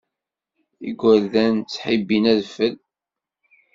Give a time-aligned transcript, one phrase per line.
[0.89, 2.75] Igerdan ttḥibbin adfel.